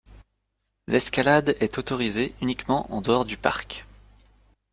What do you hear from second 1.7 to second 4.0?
autorisée uniquement en-dehors du parc.